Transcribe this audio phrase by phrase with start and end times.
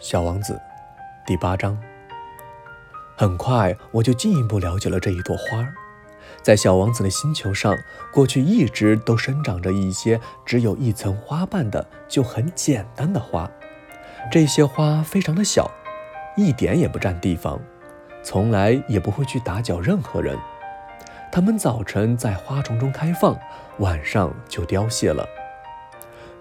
[0.00, 0.60] 小王子，
[1.26, 1.76] 第八章。
[3.16, 5.74] 很快，我就进一步了解了这一朵花儿。
[6.40, 7.76] 在小王子的星球上，
[8.12, 13.50] 过去一直都生长着一些只有一层花瓣的、就很简单的花。
[14.30, 15.68] 这些花非常的小，
[16.36, 17.60] 一点也不占地方，
[18.22, 20.38] 从来也不会去打搅任何人。
[21.32, 23.36] 它们早晨在花丛中开放，
[23.78, 25.26] 晚上就凋谢了。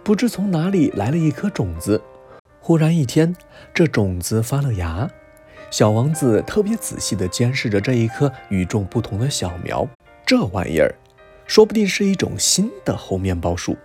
[0.04, 2.00] 不知从哪里来了一颗种子。
[2.68, 3.34] 忽然一天，
[3.74, 5.10] 这种子发了芽。
[5.72, 9.88] 小王子特别仔细地监视着这一棵与众不同的小苗。
[10.26, 10.94] 这玩意儿，
[11.46, 13.78] 说不定是一种新的猴面包树。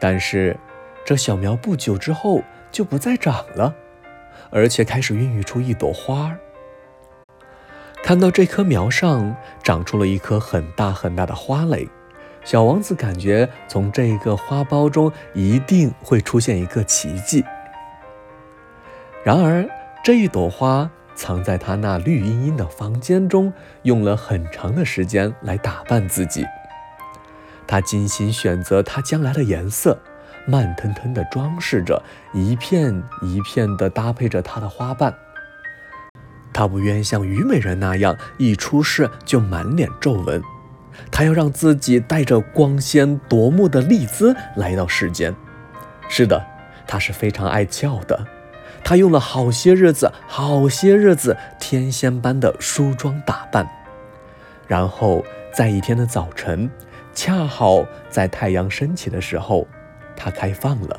[0.00, 0.56] 但是，
[1.04, 3.72] 这小苗不久之后就不再长了，
[4.50, 6.40] 而且开始孕育出一朵花儿。
[8.02, 11.88] 看到这棵苗上长出了一颗很大很大的花蕾。
[12.42, 17.44] 小王子感觉从这个花苞中一定会出现一个奇迹。
[19.22, 19.68] 然而，
[20.02, 26.46] 这一朵花藏在他那绿茵茵的房间中，用了很长的时间来打扮自己。
[27.66, 29.96] 他精心选择它将来的颜色，
[30.46, 35.14] 慢腾腾地装饰着，一片一片地搭配着它的花瓣。
[36.52, 40.42] 他不愿像虞美人那样一出世就满脸皱纹，
[41.12, 45.32] 他要让自己带着光鲜夺目的丽姿来到世间。
[46.08, 46.42] 是的，
[46.86, 48.26] 他是非常爱俏的。
[48.82, 53.64] 他用了好些日子，好些日子，天仙般的梳妆打扮，
[54.66, 56.68] 然后在一天的早晨，
[57.14, 59.64] 恰好在太阳升起的时候，
[60.16, 60.98] 他开放了。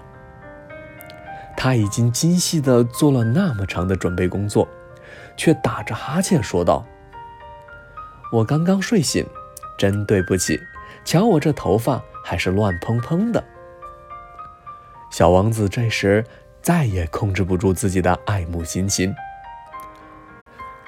[1.58, 4.66] 他已经精细地做了那么长的准备工作，
[5.36, 6.86] 却打着哈欠说道
[8.32, 9.26] ：“我刚刚睡醒，
[9.78, 10.58] 真对不起。
[11.04, 13.44] 瞧我这头发还是乱蓬蓬的。”
[15.12, 16.24] 小王子这时。
[16.62, 19.14] 再也控制不住自己的爱慕心情。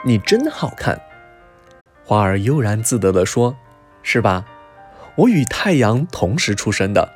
[0.06, 1.02] 你真好看，
[2.04, 3.56] 花儿悠然自得地说
[4.04, 4.46] ：“是吧？
[5.16, 7.14] 我与太阳同时出生的。”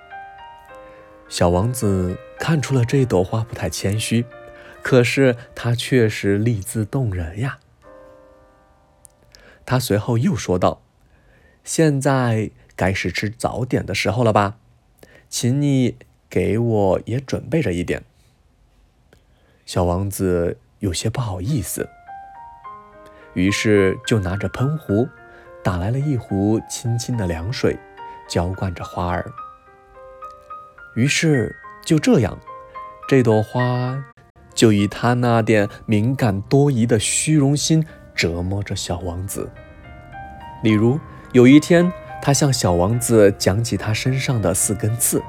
[1.30, 4.26] 小王子看出了这朵花不太谦虚，
[4.82, 7.60] 可是它确实丽姿动人呀。
[9.66, 10.82] 他随后又说道
[11.66, 14.56] ：“现在该是吃早点的时候了吧？
[15.28, 15.98] 请你
[16.30, 18.04] 给我也准备着一点。”
[19.68, 21.90] 小王子有些不好意思，
[23.34, 25.06] 于是就拿着喷壶，
[25.62, 27.78] 打来了一壶清清的凉水，
[28.30, 29.30] 浇灌着花儿。
[30.96, 31.54] 于是
[31.86, 32.40] 就这样，
[33.10, 34.02] 这朵花
[34.56, 37.86] 就以他那点敏感多疑的虚荣心
[38.16, 39.50] 折磨着小王子。
[40.64, 40.98] 例如，
[41.34, 41.92] 有一天，
[42.22, 45.22] 他向小王子讲起他身上的四根刺。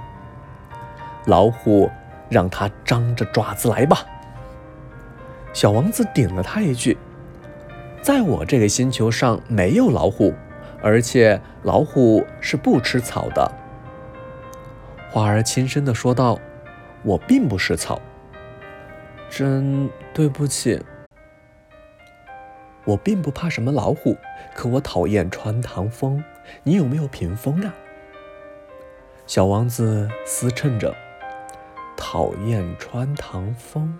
[1.26, 1.90] 老虎
[2.28, 4.06] 让他张着爪子来吧。
[5.58, 6.96] 小王子顶了他一句
[8.00, 10.32] ：“在我这个星球上没有老虎，
[10.80, 13.50] 而且老虎是不吃草的。”
[15.10, 16.38] 花儿轻声地说道
[17.02, 18.00] ：“我并不是草，
[19.28, 20.80] 真对不起。
[22.84, 24.16] 我并不怕什么老虎，
[24.54, 26.22] 可我讨厌穿堂风。
[26.62, 27.74] 你有没有屏风啊？”
[29.26, 30.94] 小王子思忖着
[31.98, 33.98] ：“讨厌穿堂风。”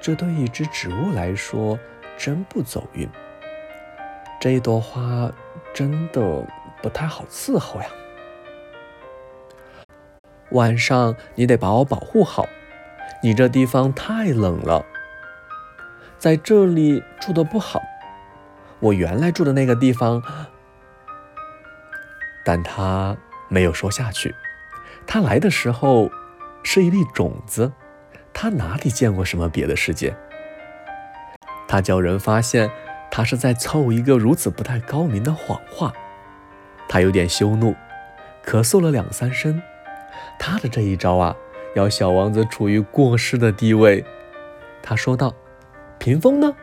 [0.00, 1.78] 这对一只植物来说
[2.16, 3.08] 真不走运。
[4.40, 5.30] 这一朵花
[5.74, 6.46] 真的
[6.80, 7.86] 不太好伺候呀。
[10.52, 12.46] 晚上你得把我保护好，
[13.22, 14.86] 你这地方太冷了，
[16.18, 17.82] 在这里住的不好。
[18.80, 20.22] 我原来住的那个地方，
[22.44, 23.16] 但他
[23.48, 24.34] 没有说下去。
[25.06, 26.10] 他来的时候
[26.62, 27.72] 是一粒种子。
[28.40, 30.14] 他哪里见过什么别的世界？
[31.66, 32.70] 他叫人发现
[33.10, 35.92] 他是在凑一个如此不太高明的谎话。
[36.88, 37.74] 他有点羞怒，
[38.44, 39.60] 咳嗽了两三声。
[40.38, 41.34] 他的这一招啊，
[41.74, 44.04] 要小王子处于过失的地位。
[44.84, 45.34] 他说道
[45.98, 46.54] ：“屏风呢？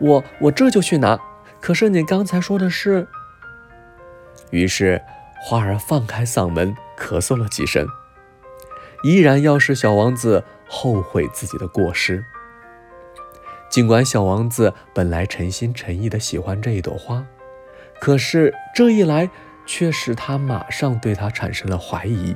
[0.00, 1.16] 我我这就去拿。
[1.60, 3.06] 可是你刚才说的是……”
[4.50, 5.00] 于是
[5.40, 7.86] 花儿放开嗓门咳嗽了几声。
[9.02, 12.24] 依然要使小王子后悔自己的过失。
[13.68, 17.26] 尽管小王子本来诚心诚意的喜欢这一朵花，
[18.00, 19.30] 可是这一来
[19.66, 22.34] 却使他马上对他产生了怀疑。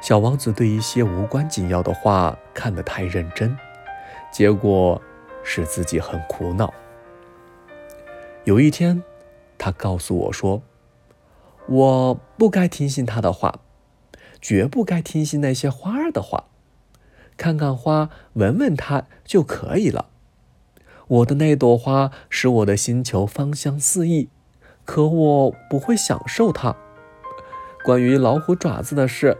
[0.00, 3.56] 小王子对一些无关紧要的话看得太认真，
[4.32, 5.00] 结果
[5.44, 6.72] 使自己很苦恼。
[8.44, 9.02] 有一天，
[9.58, 10.62] 他告诉我说
[11.68, 13.60] ：“我不该听信他的话。”
[14.40, 16.44] 绝不该听信那些花儿的话。
[17.36, 20.06] 看看花，闻闻它就可以了。
[21.06, 24.28] 我的那朵花使我的星球芳香四溢，
[24.84, 26.76] 可我不会享受它。
[27.84, 29.38] 关于老虎爪子的事，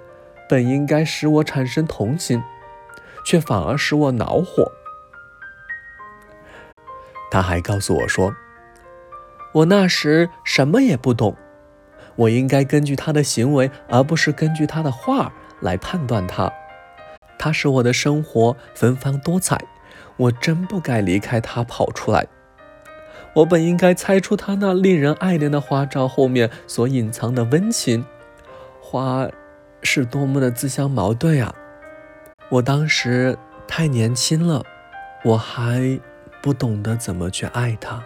[0.49, 2.43] 本应该使我产生同情，
[3.25, 4.73] 却反而使我恼火。
[7.31, 8.33] 他还告诉我说，
[9.53, 11.37] 我那时什么也不懂，
[12.19, 15.33] 我应该根据他的行为，而不是根据他的话
[15.63, 16.53] 来判断他。
[17.39, 19.59] 他使我的生活芬芳多彩。
[20.17, 22.27] 我真不该离开他跑出来。
[23.35, 28.05] 我本应该猜出他那令人爱怜的花招后面所隐藏的温情。
[28.81, 29.29] 花
[29.85, 31.55] 是多么的自相矛盾呀！
[32.49, 33.39] 我当时
[33.69, 34.65] 太年轻了，
[35.25, 36.01] 我还
[36.43, 38.03] 不懂得怎么去爱他。